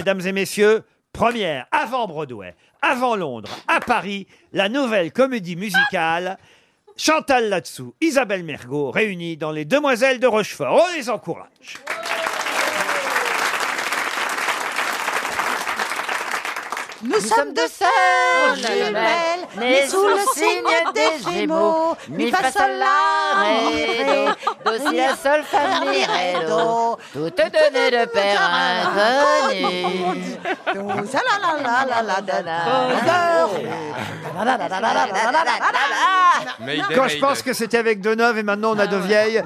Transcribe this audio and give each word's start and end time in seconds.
Mesdames 0.00 0.26
et 0.26 0.32
messieurs, 0.32 0.82
première, 1.12 1.66
avant 1.70 2.06
Broadway, 2.06 2.56
avant 2.80 3.16
Londres, 3.16 3.50
à 3.68 3.80
Paris, 3.80 4.26
la 4.54 4.70
nouvelle 4.70 5.12
comédie 5.12 5.56
musicale. 5.56 6.38
Chantal 6.96 7.50
Latsou, 7.50 7.94
Isabelle 8.00 8.42
Mergot, 8.42 8.92
réunies 8.92 9.36
dans 9.36 9.52
Les 9.52 9.66
Demoiselles 9.66 10.18
de 10.18 10.26
Rochefort. 10.26 10.88
On 10.88 10.96
les 10.96 11.10
encourage. 11.10 11.76
Nous 17.02 17.20
sommes 17.20 17.54
deux 17.54 17.66
sœurs 17.66 18.56
jumelles, 18.56 19.48
nées 19.58 19.88
sous 19.88 20.06
le 20.06 20.18
signe 20.34 20.92
des 20.94 21.32
Gémeaux. 21.32 21.96
Mi 22.08 22.30
fa 22.30 22.52
sol 22.52 22.72
la 22.78 23.40
ré 23.40 24.04
do, 24.04 24.70
do 24.70 24.76
si 24.76 24.96
la 24.96 25.16
sol 25.16 25.42
fa 25.44 25.80
mi 25.80 26.04
ré 26.04 26.46
do, 26.46 26.98
toutes 27.14 27.36
données 27.36 27.90
de 27.90 28.04
père 28.04 28.50
ah. 32.48 33.48
Quand 36.94 37.08
je 37.08 37.18
pense 37.18 37.42
que 37.42 37.52
c'était 37.52 37.78
avec 37.78 38.00
Deneuve 38.00 38.38
et 38.38 38.42
maintenant 38.42 38.72
on 38.74 38.78
a 38.78 38.86
de 38.86 38.96
vieilles. 38.96 39.42